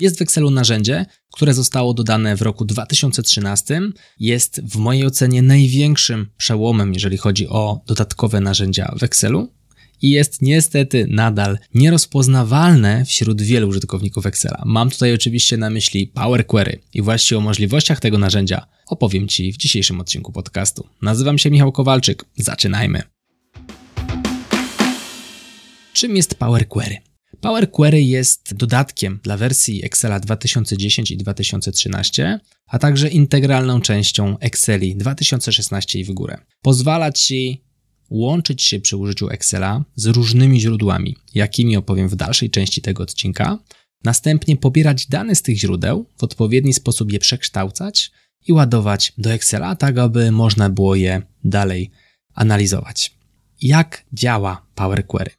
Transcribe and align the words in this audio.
Jest 0.00 0.18
w 0.18 0.22
Excelu 0.22 0.50
narzędzie, 0.50 1.06
które 1.32 1.54
zostało 1.54 1.94
dodane 1.94 2.36
w 2.36 2.42
roku 2.42 2.64
2013. 2.64 3.80
Jest 4.20 4.60
w 4.64 4.76
mojej 4.76 5.06
ocenie 5.06 5.42
największym 5.42 6.26
przełomem, 6.36 6.94
jeżeli 6.94 7.16
chodzi 7.16 7.48
o 7.48 7.80
dodatkowe 7.86 8.40
narzędzia 8.40 8.94
w 8.98 9.02
Excelu. 9.02 9.52
I 10.02 10.10
jest 10.10 10.42
niestety 10.42 11.06
nadal 11.10 11.58
nierozpoznawalne 11.74 13.04
wśród 13.04 13.42
wielu 13.42 13.68
użytkowników 13.68 14.26
Excela. 14.26 14.62
Mam 14.66 14.90
tutaj 14.90 15.14
oczywiście 15.14 15.56
na 15.56 15.70
myśli 15.70 16.06
Power 16.06 16.46
Query 16.46 16.80
i 16.94 17.02
właściwie 17.02 17.38
o 17.38 17.40
możliwościach 17.40 18.00
tego 18.00 18.18
narzędzia 18.18 18.66
opowiem 18.86 19.28
Ci 19.28 19.52
w 19.52 19.56
dzisiejszym 19.56 20.00
odcinku 20.00 20.32
podcastu. 20.32 20.86
Nazywam 21.02 21.38
się 21.38 21.50
Michał 21.50 21.72
Kowalczyk. 21.72 22.24
Zaczynajmy. 22.36 23.02
Czym 25.92 26.16
jest 26.16 26.34
Power 26.34 26.68
Query? 26.68 27.05
Power 27.40 27.70
Query 27.70 28.02
jest 28.02 28.54
dodatkiem 28.54 29.20
dla 29.22 29.36
wersji 29.36 29.84
Excela 29.84 30.20
2010 30.20 31.10
i 31.10 31.16
2013, 31.16 32.40
a 32.66 32.78
także 32.78 33.08
integralną 33.08 33.80
częścią 33.80 34.38
Exceli 34.38 34.96
2016 34.96 35.98
i 35.98 36.04
w 36.04 36.12
górę. 36.12 36.38
Pozwala 36.62 37.12
Ci 37.12 37.64
łączyć 38.10 38.62
się 38.62 38.80
przy 38.80 38.96
użyciu 38.96 39.28
Excela 39.28 39.84
z 39.94 40.06
różnymi 40.06 40.60
źródłami, 40.60 41.16
jakimi 41.34 41.76
opowiem 41.76 42.08
w 42.08 42.16
dalszej 42.16 42.50
części 42.50 42.82
tego 42.82 43.02
odcinka, 43.02 43.58
następnie 44.04 44.56
pobierać 44.56 45.06
dane 45.06 45.34
z 45.34 45.42
tych 45.42 45.58
źródeł, 45.58 46.06
w 46.18 46.24
odpowiedni 46.24 46.72
sposób 46.72 47.12
je 47.12 47.18
przekształcać 47.18 48.10
i 48.46 48.52
ładować 48.52 49.12
do 49.18 49.32
Excela, 49.32 49.76
tak 49.76 49.98
aby 49.98 50.32
można 50.32 50.70
było 50.70 50.94
je 50.94 51.22
dalej 51.44 51.90
analizować. 52.34 53.16
Jak 53.62 54.04
działa 54.12 54.66
Power 54.74 55.06
Query? 55.06 55.30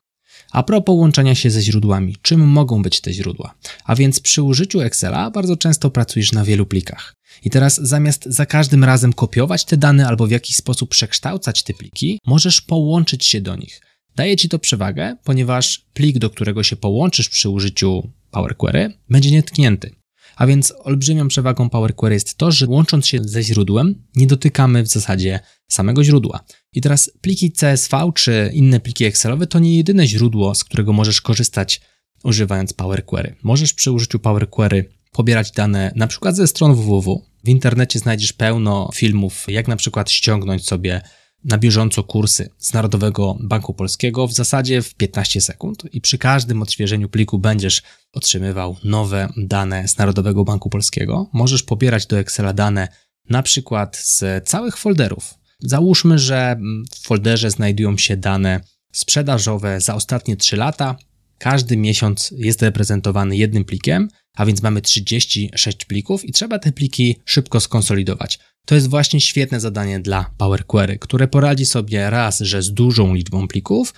A 0.51 0.63
propos 0.63 0.95
łączenia 0.95 1.35
się 1.35 1.49
ze 1.49 1.61
źródłami, 1.61 2.15
czym 2.21 2.47
mogą 2.47 2.81
być 2.81 3.01
te 3.01 3.13
źródła? 3.13 3.53
A 3.85 3.95
więc 3.95 4.19
przy 4.19 4.41
użyciu 4.41 4.81
Excela 4.81 5.31
bardzo 5.31 5.57
często 5.57 5.89
pracujesz 5.89 6.31
na 6.31 6.45
wielu 6.45 6.65
plikach. 6.65 7.13
I 7.43 7.49
teraz 7.49 7.79
zamiast 7.83 8.25
za 8.25 8.45
każdym 8.45 8.83
razem 8.83 9.13
kopiować 9.13 9.65
te 9.65 9.77
dane 9.77 10.07
albo 10.07 10.27
w 10.27 10.31
jakiś 10.31 10.55
sposób 10.55 10.89
przekształcać 10.89 11.63
te 11.63 11.73
pliki, 11.73 12.19
możesz 12.25 12.61
połączyć 12.61 13.25
się 13.25 13.41
do 13.41 13.55
nich. 13.55 13.81
Daje 14.15 14.37
ci 14.37 14.49
to 14.49 14.59
przewagę, 14.59 15.15
ponieważ 15.23 15.85
plik, 15.93 16.19
do 16.19 16.29
którego 16.29 16.63
się 16.63 16.75
połączysz 16.75 17.29
przy 17.29 17.49
użyciu 17.49 18.09
Power 18.31 18.57
Query, 18.57 18.93
będzie 19.09 19.31
nietknięty. 19.31 19.96
A 20.37 20.47
więc 20.47 20.73
olbrzymią 20.83 21.27
przewagą 21.27 21.69
Power 21.69 21.95
Query 21.95 22.15
jest 22.15 22.37
to, 22.37 22.51
że 22.51 22.65
łącząc 22.67 23.07
się 23.07 23.19
ze 23.21 23.43
źródłem, 23.43 24.03
nie 24.15 24.27
dotykamy 24.27 24.83
w 24.83 24.87
zasadzie 24.87 25.39
samego 25.67 26.03
źródła. 26.03 26.43
I 26.73 26.81
teraz 26.81 27.11
pliki 27.21 27.51
CSV 27.51 28.11
czy 28.15 28.51
inne 28.53 28.79
pliki 28.79 29.05
Excelowe 29.05 29.47
to 29.47 29.59
nie 29.59 29.77
jedyne 29.77 30.07
źródło, 30.07 30.55
z 30.55 30.63
którego 30.63 30.93
możesz 30.93 31.21
korzystać 31.21 31.81
używając 32.23 32.73
Power 32.73 33.05
Query. 33.05 33.35
Możesz 33.43 33.73
przy 33.73 33.91
użyciu 33.91 34.19
Power 34.19 34.49
Query 34.49 34.89
pobierać 35.11 35.51
dane 35.51 35.91
na 35.95 36.07
przykład 36.07 36.35
ze 36.35 36.47
stron 36.47 36.75
www. 36.75 37.21
W 37.43 37.49
internecie 37.49 37.99
znajdziesz 37.99 38.33
pełno 38.33 38.89
filmów, 38.93 39.45
jak 39.47 39.67
na 39.67 39.75
przykład 39.75 40.11
ściągnąć 40.11 40.65
sobie 40.65 41.01
na 41.47 41.57
bieżąco 41.57 42.03
kursy 42.03 42.49
z 42.57 42.73
Narodowego 42.73 43.37
Banku 43.39 43.73
Polskiego 43.73 44.27
w 44.27 44.33
zasadzie 44.33 44.81
w 44.81 44.95
15 44.95 45.41
sekund 45.41 45.83
i 45.91 46.01
przy 46.01 46.17
każdym 46.17 46.61
odświeżeniu 46.61 47.09
pliku 47.09 47.39
będziesz 47.39 47.81
otrzymywał 48.13 48.75
nowe 48.83 49.29
dane 49.37 49.87
z 49.87 49.97
Narodowego 49.97 50.43
Banku 50.43 50.69
Polskiego. 50.69 51.29
Możesz 51.33 51.63
pobierać 51.63 52.05
do 52.05 52.19
Excela 52.19 52.53
dane 52.53 52.87
na 53.29 53.43
przykład 53.43 53.97
z 53.97 54.47
całych 54.49 54.77
folderów. 54.77 55.33
Załóżmy, 55.59 56.19
że 56.19 56.59
w 56.91 57.07
folderze 57.07 57.51
znajdują 57.51 57.97
się 57.97 58.17
dane 58.17 58.61
sprzedażowe 58.91 59.81
za 59.81 59.95
ostatnie 59.95 60.37
3 60.37 60.57
lata. 60.57 60.95
Każdy 61.37 61.77
miesiąc 61.77 62.33
jest 62.37 62.61
reprezentowany 62.61 63.37
jednym 63.37 63.65
plikiem, 63.65 64.09
a 64.35 64.45
więc 64.45 64.63
mamy 64.63 64.81
36 64.81 65.85
plików 65.85 66.25
i 66.25 66.31
trzeba 66.31 66.59
te 66.59 66.71
pliki 66.71 67.15
szybko 67.25 67.59
skonsolidować. 67.59 68.39
To 68.65 68.75
jest 68.75 68.89
właśnie 68.89 69.21
świetne 69.21 69.59
zadanie 69.59 69.99
dla 69.99 70.31
Power 70.37 70.65
Query, 70.65 70.99
które 70.99 71.27
poradzi 71.27 71.65
sobie 71.65 72.09
raz, 72.09 72.39
że 72.39 72.61
z 72.61 72.73
dużą 72.73 73.13
liczbą 73.13 73.47
plików, 73.47 73.93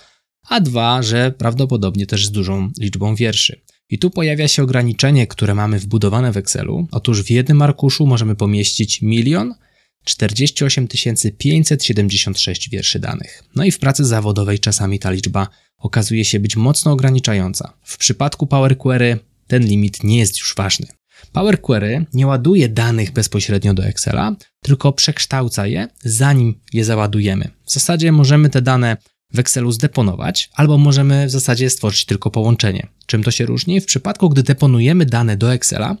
a 0.48 0.60
dwa, 0.60 1.02
że 1.02 1.32
prawdopodobnie 1.38 2.06
też 2.06 2.26
z 2.26 2.30
dużą 2.30 2.70
liczbą 2.80 3.14
wierszy. 3.14 3.60
I 3.90 3.98
tu 3.98 4.10
pojawia 4.10 4.48
się 4.48 4.62
ograniczenie, 4.62 5.26
które 5.26 5.54
mamy 5.54 5.78
wbudowane 5.78 6.32
w 6.32 6.36
Excelu. 6.36 6.88
Otóż 6.90 7.22
w 7.22 7.30
jednym 7.30 7.62
arkuszu 7.62 8.06
możemy 8.06 8.36
pomieścić 8.36 9.02
milion 9.02 9.54
48 10.10 10.88
576 11.38 12.70
wierszy 12.70 12.98
danych. 12.98 13.42
No 13.56 13.64
i 13.64 13.70
w 13.70 13.78
pracy 13.78 14.04
zawodowej 14.04 14.58
czasami 14.58 14.98
ta 14.98 15.10
liczba 15.10 15.48
okazuje 15.78 16.24
się 16.24 16.40
być 16.40 16.56
mocno 16.56 16.92
ograniczająca. 16.92 17.72
W 17.82 17.98
przypadku 17.98 18.46
Power 18.46 18.78
Query 18.78 19.18
ten 19.46 19.64
limit 19.64 20.04
nie 20.04 20.18
jest 20.18 20.38
już 20.38 20.54
ważny. 20.56 20.86
Power 21.32 21.60
Query 21.60 22.06
nie 22.14 22.26
ładuje 22.26 22.68
danych 22.68 23.12
bezpośrednio 23.12 23.74
do 23.74 23.84
Excela, 23.84 24.36
tylko 24.62 24.92
przekształca 24.92 25.66
je, 25.66 25.88
zanim 26.04 26.60
je 26.72 26.84
załadujemy. 26.84 27.50
W 27.64 27.72
zasadzie 27.72 28.12
możemy 28.12 28.50
te 28.50 28.62
dane 28.62 28.96
w 29.32 29.38
Excelu 29.38 29.72
zdeponować, 29.72 30.50
albo 30.54 30.78
możemy 30.78 31.26
w 31.26 31.30
zasadzie 31.30 31.70
stworzyć 31.70 32.04
tylko 32.04 32.30
połączenie. 32.30 32.88
Czym 33.06 33.22
to 33.22 33.30
się 33.30 33.46
różni? 33.46 33.80
W 33.80 33.86
przypadku, 33.86 34.28
gdy 34.28 34.42
deponujemy 34.42 35.06
dane 35.06 35.36
do 35.36 35.52
Excela, 35.52 35.96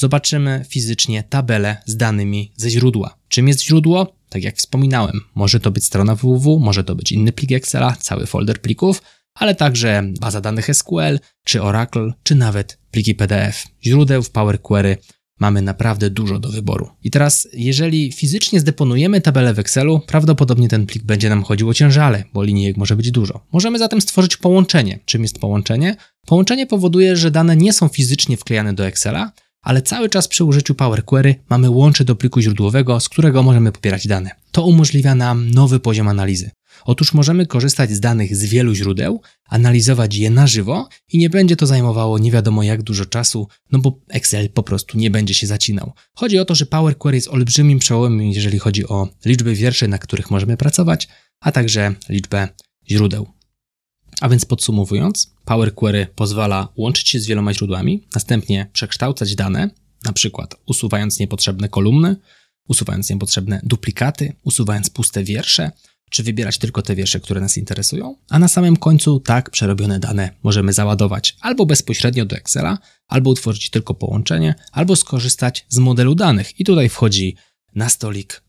zobaczymy 0.00 0.64
fizycznie 0.68 1.22
tabelę 1.22 1.76
z 1.86 1.96
danymi 1.96 2.52
ze 2.56 2.70
źródła. 2.70 3.16
Czym 3.28 3.48
jest 3.48 3.64
źródło? 3.64 4.16
Tak 4.28 4.42
jak 4.42 4.56
wspominałem, 4.56 5.20
może 5.34 5.60
to 5.60 5.70
być 5.70 5.84
strona 5.84 6.14
www, 6.14 6.58
może 6.58 6.84
to 6.84 6.94
być 6.94 7.12
inny 7.12 7.32
plik 7.32 7.52
Excela, 7.52 7.96
cały 8.00 8.26
folder 8.26 8.60
plików, 8.60 9.02
ale 9.34 9.54
także 9.54 10.02
baza 10.20 10.40
danych 10.40 10.76
SQL, 10.76 11.18
czy 11.44 11.62
Oracle, 11.62 12.12
czy 12.22 12.34
nawet 12.34 12.78
pliki 12.90 13.14
PDF. 13.14 13.66
Źródeł 13.84 14.22
w 14.22 14.30
Power 14.30 14.62
Query 14.62 14.96
mamy 15.40 15.62
naprawdę 15.62 16.10
dużo 16.10 16.38
do 16.38 16.48
wyboru. 16.48 16.88
I 17.04 17.10
teraz, 17.10 17.48
jeżeli 17.52 18.12
fizycznie 18.12 18.60
zdeponujemy 18.60 19.20
tabelę 19.20 19.54
w 19.54 19.58
Excelu, 19.58 20.00
prawdopodobnie 20.06 20.68
ten 20.68 20.86
plik 20.86 21.02
będzie 21.04 21.28
nam 21.28 21.42
chodził 21.42 21.68
o 21.68 21.74
ciężale, 21.74 22.24
bo 22.32 22.42
linijek 22.42 22.76
może 22.76 22.96
być 22.96 23.10
dużo. 23.10 23.46
Możemy 23.52 23.78
zatem 23.78 24.00
stworzyć 24.00 24.36
połączenie. 24.36 24.98
Czym 25.04 25.22
jest 25.22 25.38
połączenie? 25.38 25.96
Połączenie 26.26 26.66
powoduje, 26.66 27.16
że 27.16 27.30
dane 27.30 27.56
nie 27.56 27.72
są 27.72 27.88
fizycznie 27.88 28.36
wklejane 28.36 28.74
do 28.74 28.86
Excela, 28.86 29.32
ale 29.62 29.82
cały 29.82 30.08
czas 30.08 30.28
przy 30.28 30.44
użyciu 30.44 30.74
Power 30.74 31.04
Query 31.04 31.34
mamy 31.48 31.70
łącze 31.70 32.04
do 32.04 32.16
pliku 32.16 32.40
źródłowego, 32.40 33.00
z 33.00 33.08
którego 33.08 33.42
możemy 33.42 33.72
pobierać 33.72 34.06
dane. 34.06 34.30
To 34.52 34.66
umożliwia 34.66 35.14
nam 35.14 35.50
nowy 35.50 35.80
poziom 35.80 36.08
analizy. 36.08 36.50
Otóż 36.84 37.14
możemy 37.14 37.46
korzystać 37.46 37.90
z 37.90 38.00
danych 38.00 38.36
z 38.36 38.44
wielu 38.44 38.74
źródeł, 38.74 39.22
analizować 39.48 40.16
je 40.16 40.30
na 40.30 40.46
żywo 40.46 40.88
i 41.12 41.18
nie 41.18 41.30
będzie 41.30 41.56
to 41.56 41.66
zajmowało 41.66 42.18
nie 42.18 42.30
wiadomo 42.30 42.62
jak 42.62 42.82
dużo 42.82 43.06
czasu, 43.06 43.48
no 43.72 43.78
bo 43.78 44.00
Excel 44.08 44.48
po 44.48 44.62
prostu 44.62 44.98
nie 44.98 45.10
będzie 45.10 45.34
się 45.34 45.46
zacinał. 45.46 45.92
Chodzi 46.14 46.38
o 46.38 46.44
to, 46.44 46.54
że 46.54 46.66
Power 46.66 46.98
Query 46.98 47.16
jest 47.16 47.28
olbrzymim 47.28 47.78
przełomem, 47.78 48.22
jeżeli 48.22 48.58
chodzi 48.58 48.88
o 48.88 49.08
liczbę 49.24 49.54
wierszy, 49.54 49.88
na 49.88 49.98
których 49.98 50.30
możemy 50.30 50.56
pracować, 50.56 51.08
a 51.40 51.52
także 51.52 51.94
liczbę 52.08 52.48
źródeł. 52.90 53.39
A 54.20 54.28
więc 54.28 54.44
podsumowując, 54.44 55.30
Power 55.44 55.74
Query 55.74 56.06
pozwala 56.14 56.68
łączyć 56.76 57.08
się 57.08 57.20
z 57.20 57.26
wieloma 57.26 57.54
źródłami, 57.54 58.04
następnie 58.14 58.70
przekształcać 58.72 59.34
dane, 59.34 59.70
na 60.04 60.12
przykład 60.12 60.54
usuwając 60.66 61.18
niepotrzebne 61.18 61.68
kolumny, 61.68 62.16
usuwając 62.68 63.10
niepotrzebne 63.10 63.60
duplikaty, 63.64 64.32
usuwając 64.44 64.90
puste 64.90 65.24
wiersze, 65.24 65.70
czy 66.10 66.22
wybierać 66.22 66.58
tylko 66.58 66.82
te 66.82 66.96
wiersze, 66.96 67.20
które 67.20 67.40
nas 67.40 67.56
interesują, 67.56 68.16
a 68.28 68.38
na 68.38 68.48
samym 68.48 68.76
końcu 68.76 69.20
tak 69.20 69.50
przerobione 69.50 69.98
dane 69.98 70.30
możemy 70.42 70.72
załadować 70.72 71.36
albo 71.40 71.66
bezpośrednio 71.66 72.24
do 72.24 72.36
Excela, 72.36 72.78
albo 73.08 73.30
utworzyć 73.30 73.70
tylko 73.70 73.94
połączenie, 73.94 74.54
albo 74.72 74.96
skorzystać 74.96 75.66
z 75.68 75.78
modelu 75.78 76.14
danych. 76.14 76.60
I 76.60 76.64
tutaj 76.64 76.88
wchodzi 76.88 77.36
na 77.74 77.88
stolik 77.88 78.42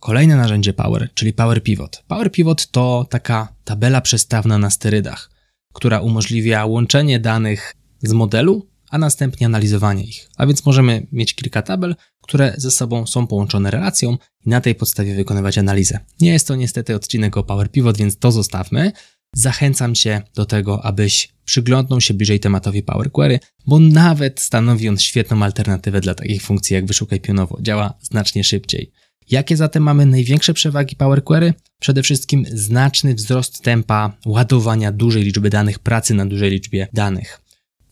kolejne 0.00 0.36
narzędzie 0.36 0.72
Power, 0.72 1.08
czyli 1.14 1.32
Power 1.32 1.62
Pivot. 1.62 2.04
Power 2.08 2.32
Pivot 2.32 2.70
to 2.70 3.06
taka 3.10 3.48
tabela 3.64 4.00
przestawna 4.00 4.58
na 4.58 4.70
sterydach, 4.70 5.30
która 5.72 6.00
umożliwia 6.00 6.64
łączenie 6.64 7.20
danych 7.20 7.76
z 8.02 8.12
modelu 8.12 8.66
a 8.90 8.98
następnie 8.98 9.46
analizowanie 9.46 10.04
ich. 10.04 10.28
A 10.36 10.46
więc 10.46 10.66
możemy 10.66 11.06
mieć 11.12 11.34
kilka 11.34 11.62
tabel, 11.62 11.96
które 12.22 12.54
ze 12.56 12.70
sobą 12.70 13.06
są 13.06 13.26
połączone 13.26 13.70
relacją 13.70 14.16
i 14.46 14.48
na 14.50 14.60
tej 14.60 14.74
podstawie 14.74 15.14
wykonywać 15.14 15.58
analizę. 15.58 15.98
Nie 16.20 16.32
jest 16.32 16.48
to 16.48 16.56
niestety 16.56 16.94
odcinek 16.94 17.36
o 17.36 17.44
Power 17.44 17.70
Pivot, 17.70 17.96
więc 17.96 18.18
to 18.18 18.32
zostawmy. 18.32 18.92
Zachęcam 19.34 19.94
Cię 19.94 20.22
do 20.34 20.46
tego, 20.46 20.84
abyś 20.84 21.28
przyglądnął 21.44 22.00
się 22.00 22.14
bliżej 22.14 22.40
tematowi 22.40 22.82
Power 22.82 23.12
Query, 23.12 23.40
bo 23.66 23.78
nawet 23.78 24.40
stanowi 24.40 24.88
on 24.88 24.98
świetną 24.98 25.42
alternatywę 25.42 26.00
dla 26.00 26.14
takich 26.14 26.42
funkcji 26.42 26.74
jak 26.74 26.86
wyszukaj 26.86 27.20
pionowo. 27.20 27.58
Działa 27.62 27.94
znacznie 28.02 28.44
szybciej. 28.44 28.92
Jakie 29.30 29.56
zatem 29.56 29.82
mamy 29.82 30.06
największe 30.06 30.54
przewagi 30.54 30.96
Power 30.96 31.24
Query? 31.24 31.54
Przede 31.80 32.02
wszystkim 32.02 32.44
znaczny 32.52 33.14
wzrost 33.14 33.62
tempa 33.62 34.16
ładowania 34.26 34.92
dużej 34.92 35.22
liczby 35.22 35.50
danych, 35.50 35.78
pracy 35.78 36.14
na 36.14 36.26
dużej 36.26 36.50
liczbie 36.50 36.88
danych 36.92 37.46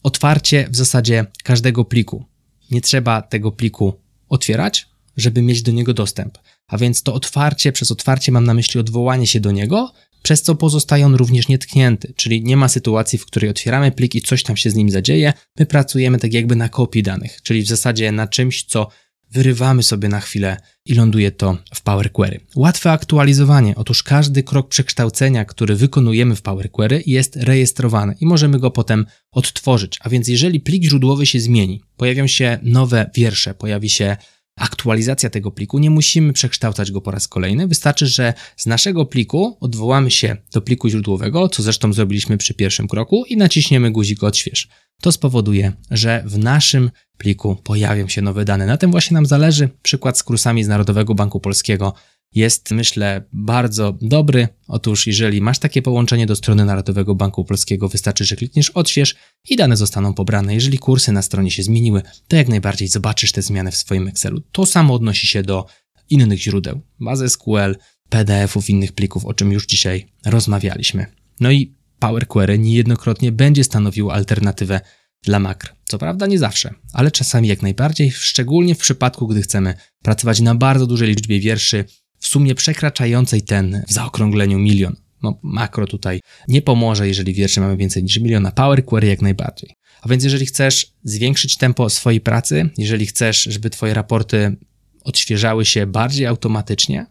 otwarcie 0.05 0.69
w 0.71 0.77
zasadzie 0.77 1.27
każdego 1.45 1.85
pliku. 1.85 2.25
Nie 2.71 2.81
trzeba 2.81 3.23
tego 3.23 3.53
pliku 3.53 4.01
otwierać, 4.29 4.87
żeby 5.17 5.43
mieć 5.43 5.63
do 5.63 5.73
niego 5.73 5.95
dostęp. 5.95 6.39
A 6.67 6.79
więc 6.79 7.03
to 7.03 7.15
otwarcie, 7.15 7.73
przez 7.73 7.93
otwarcie 7.93 8.33
mam 8.33 8.45
na 8.45 8.55
myśli 8.55 8.81
odwołanie 8.81 9.27
się 9.27 9.41
do 9.41 9.53
niego, 9.53 9.93
przez 10.23 10.43
co 10.43 10.55
pozostaje 10.55 11.07
on 11.07 11.15
również 11.15 11.49
nietknięty, 11.49 12.13
czyli 12.17 12.45
nie 12.45 12.57
ma 12.57 12.69
sytuacji, 12.69 13.19
w 13.19 13.27
której 13.27 13.51
otwieramy 13.51 13.93
plik 13.93 14.15
i 14.15 14.21
coś 14.21 14.43
tam 14.43 14.57
się 14.57 14.71
z 14.71 14.75
nim 14.75 14.91
zadzieje. 14.91 15.33
My 15.59 15.67
pracujemy 15.67 16.19
tak 16.19 16.33
jakby 16.33 16.57
na 16.57 16.69
kopii 16.69 17.03
danych, 17.03 17.43
czyli 17.43 17.63
w 17.63 17.67
zasadzie 17.67 18.13
na 18.13 18.27
czymś, 18.27 18.65
co 18.65 18.89
wyrywamy 19.35 19.83
sobie 19.83 20.09
na 20.09 20.21
chwilę 20.21 20.57
i 20.87 20.95
ląduje 20.95 21.31
to 21.31 21.59
w 21.75 21.83
Power 21.83 22.13
Query. 22.13 22.41
Łatwe 22.57 22.93
aktualizowanie. 22.93 23.75
Otóż 23.77 24.03
każdy 24.03 24.43
krok 24.43 24.69
przekształcenia, 24.69 25.45
który 25.45 25.77
wykonujemy 25.77 26.37
w 26.37 26.43
Power 26.43 26.71
Query 26.71 27.03
jest 27.07 27.37
rejestrowany 27.37 28.15
i 28.21 28.27
możemy 28.27 28.59
go 28.59 28.71
potem 28.71 29.07
odtworzyć. 29.33 29.99
A 30.01 30.09
więc 30.09 30.29
jeżeli 30.29 30.61
plik 30.61 30.85
źródłowy 30.85 31.27
się 31.27 31.41
zmieni, 31.41 31.83
pojawią 31.97 32.27
się 32.27 32.59
nowe 32.63 33.11
wiersze, 33.15 33.55
pojawi 33.55 33.91
się 33.91 34.17
aktualizacja 34.57 35.31
tego 35.31 35.51
pliku, 35.51 35.79
nie 35.79 35.91
musimy 35.91 36.33
przekształcać 36.33 36.91
go 36.93 37.01
po 37.01 37.11
raz 37.11 37.29
kolejny. 37.29 37.69
Wystarczy, 37.69 38.07
że 38.07 38.35
z 38.57 38.67
naszego 38.67 39.07
pliku 39.07 39.57
odwołamy 39.61 40.11
się 40.11 40.37
do 40.53 40.61
pliku 40.61 40.89
źródłowego, 40.89 41.49
co 41.49 41.63
zresztą 41.63 41.93
zrobiliśmy 41.93 42.39
przy 42.39 42.55
pierwszym 42.55 42.89
kroku 42.89 43.25
i 43.29 43.37
naciśniemy 43.37 43.91
guzik 43.91 44.23
odśwież. 44.23 44.69
To 45.03 45.13
spowoduje, 45.13 45.73
że 45.91 46.23
w 46.27 46.39
naszym 46.39 46.91
pliku 47.19 47.57
pojawią 47.57 48.09
się 48.09 48.23
nowe 48.23 48.45
dane. 48.45 48.67
Na 48.67 48.77
tym 48.77 48.91
właśnie 48.91 49.15
nam 49.15 49.27
zależy. 49.27 49.69
Przykład 49.83 50.19
z 50.19 50.23
kursami 50.23 50.65
z 50.65 50.69
Narodowego 50.69 51.15
Banku 51.15 51.41
Polskiego 51.41 51.95
jest, 52.35 52.71
myślę, 52.71 53.25
bardzo 53.33 53.99
dobry. 54.03 54.49
Otóż, 54.69 55.07
jeżeli 55.07 55.41
masz 55.41 55.59
takie 55.59 55.83
połączenie 55.83 56.27
do 56.27 56.37
strony 56.37 56.65
Narodowego 56.65 57.15
Banku 57.15 57.45
Polskiego, 57.45 57.89
wystarczy, 57.89 58.25
że 58.25 58.37
klikniesz 58.37 58.71
odśwież 58.71 59.15
i 59.51 59.57
dane 59.57 59.77
zostaną 59.77 60.15
pobrane. 60.15 60.55
Jeżeli 60.55 60.79
kursy 60.79 61.13
na 61.13 61.23
stronie 61.23 61.51
się 61.51 61.63
zmieniły, 61.63 62.03
to 62.29 62.37
jak 62.37 62.49
najbardziej 62.49 62.89
zobaczysz 62.89 63.33
te 63.33 63.43
zmiany 63.43 63.71
w 63.71 63.77
swoim 63.77 64.09
Excelu. 64.09 64.41
To 64.53 64.67
samo 64.67 64.95
odnosi 64.95 65.27
się 65.27 65.43
do 65.43 65.67
innych 66.11 66.43
źródeł, 66.43 66.81
bazy 67.01 67.29
SQL, 67.29 67.77
PDF-ów, 68.09 68.71
innych 68.71 68.93
plików, 68.93 69.27
o 69.27 69.35
czym 69.35 69.53
już 69.53 69.67
dzisiaj 69.67 70.07
rozmawialiśmy. 70.27 71.07
No 71.41 71.51
i 71.51 71.75
Power 71.99 72.27
Query 72.27 72.59
niejednokrotnie 72.59 73.33
będzie 73.33 73.65
stanowił 73.65 74.11
alternatywę 74.11 74.81
dla 75.23 75.39
makr. 75.39 75.75
Co 75.85 75.99
prawda 75.99 76.27
nie 76.27 76.39
zawsze, 76.39 76.75
ale 76.93 77.11
czasami 77.11 77.49
jak 77.49 77.63
najbardziej, 77.63 78.11
szczególnie 78.11 78.75
w 78.75 78.79
przypadku, 78.79 79.27
gdy 79.27 79.43
chcemy 79.43 79.75
pracować 80.03 80.41
na 80.41 80.55
bardzo 80.55 80.87
dużej 80.87 81.09
liczbie 81.09 81.41
wierszy, 81.41 81.85
w 82.25 82.27
sumie 82.27 82.55
przekraczającej 82.55 83.43
ten 83.43 83.83
w 83.89 83.93
zaokrągleniu 83.93 84.59
milion. 84.59 84.97
No, 85.23 85.39
makro 85.43 85.87
tutaj 85.87 86.21
nie 86.49 86.63
pomoże, 86.63 87.09
jeżeli 87.09 87.35
wierszy 87.35 87.61
mamy 87.61 87.77
więcej 87.77 88.03
niż 88.03 88.19
miliona. 88.19 88.51
Power 88.51 88.85
Query 88.85 89.07
jak 89.07 89.23
najbardziej. 89.23 89.71
A 90.03 90.09
więc 90.09 90.25
jeżeli 90.25 90.47
chcesz 90.47 90.93
zwiększyć 91.03 91.57
tempo 91.57 91.91
swojej 91.91 92.21
pracy, 92.21 92.71
jeżeli 92.79 93.07
chcesz, 93.07 93.43
żeby 93.43 93.71
twoje 93.71 93.95
raporty 93.95 94.57
odświeżały 95.05 95.65
się 95.65 95.87
bardziej 95.87 96.27
automatycznie, 96.27 97.07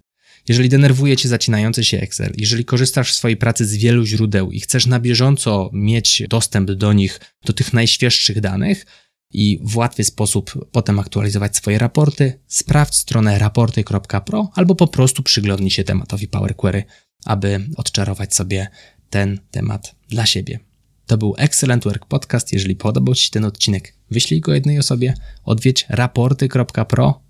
jeżeli 0.49 0.69
denerwuje 0.69 1.17
cię 1.17 1.29
zacinający 1.29 1.83
się 1.83 1.99
Excel, 1.99 2.33
jeżeli 2.37 2.65
korzystasz 2.65 3.11
w 3.11 3.15
swojej 3.15 3.37
pracy 3.37 3.65
z 3.65 3.75
wielu 3.75 4.05
źródeł 4.05 4.51
i 4.51 4.59
chcesz 4.59 4.85
na 4.85 4.99
bieżąco 4.99 5.69
mieć 5.73 6.23
dostęp 6.29 6.71
do 6.71 6.93
nich, 6.93 7.19
do 7.45 7.53
tych 7.53 7.73
najświeższych 7.73 8.41
danych 8.41 8.85
i 9.33 9.59
w 9.63 9.77
łatwy 9.77 10.03
sposób 10.03 10.67
potem 10.71 10.99
aktualizować 10.99 11.55
swoje 11.55 11.79
raporty, 11.79 12.39
sprawdź 12.47 12.95
stronę 12.95 13.39
raporty.pro 13.39 14.49
albo 14.53 14.75
po 14.75 14.87
prostu 14.87 15.23
przyglądnij 15.23 15.71
się 15.71 15.83
tematowi 15.83 16.27
Power 16.27 16.55
Query, 16.55 16.83
aby 17.25 17.69
odczarować 17.77 18.35
sobie 18.35 18.67
ten 19.09 19.39
temat 19.51 19.95
dla 20.09 20.25
siebie. 20.25 20.59
To 21.05 21.17
był 21.17 21.35
Excellent 21.37 21.83
Work 21.83 22.05
Podcast. 22.05 22.53
Jeżeli 22.53 22.75
podobał 22.75 23.15
Ci 23.15 23.25
się 23.25 23.31
ten 23.31 23.45
odcinek, 23.45 23.95
wyślij 24.11 24.41
go 24.41 24.53
jednej 24.53 24.79
osobie, 24.79 25.13
odwiedź 25.43 25.85
raporty.pro 25.89 27.23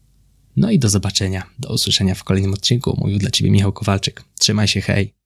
no 0.56 0.72
i 0.72 0.80
do 0.80 0.90
zobaczenia, 0.90 1.44
do 1.60 1.74
usłyszenia 1.74 2.16
w 2.16 2.24
kolejnym 2.24 2.54
odcinku. 2.54 2.98
Mówił 2.98 3.20
dla 3.20 3.32
Ciebie 3.32 3.52
Michał 3.52 3.74
Kowalczyk. 3.74 4.24
Trzymaj 4.40 4.68
się, 4.68 4.82
hej! 4.82 5.23